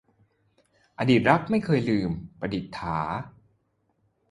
[0.99, 2.99] อดีตรักไม่เคยลืม- ประดิษฐา